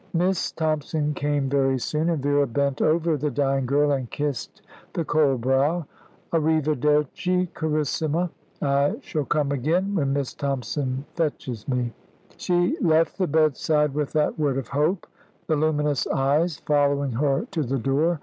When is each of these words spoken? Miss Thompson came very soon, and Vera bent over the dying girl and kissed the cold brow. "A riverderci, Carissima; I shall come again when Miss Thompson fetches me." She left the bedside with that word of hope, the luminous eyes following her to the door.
Miss 0.15 0.51
Thompson 0.51 1.13
came 1.13 1.47
very 1.47 1.77
soon, 1.77 2.09
and 2.09 2.23
Vera 2.23 2.47
bent 2.47 2.81
over 2.81 3.15
the 3.17 3.29
dying 3.29 3.67
girl 3.67 3.91
and 3.91 4.09
kissed 4.09 4.63
the 4.93 5.05
cold 5.05 5.41
brow. 5.41 5.85
"A 6.31 6.39
riverderci, 6.39 7.49
Carissima; 7.53 8.31
I 8.63 8.97
shall 9.03 9.25
come 9.25 9.51
again 9.51 9.93
when 9.93 10.11
Miss 10.13 10.33
Thompson 10.33 11.05
fetches 11.13 11.67
me." 11.67 11.93
She 12.35 12.79
left 12.79 13.19
the 13.19 13.27
bedside 13.27 13.93
with 13.93 14.11
that 14.13 14.39
word 14.39 14.57
of 14.57 14.69
hope, 14.69 15.05
the 15.45 15.55
luminous 15.55 16.07
eyes 16.07 16.57
following 16.57 17.11
her 17.11 17.45
to 17.51 17.61
the 17.61 17.77
door. 17.77 18.19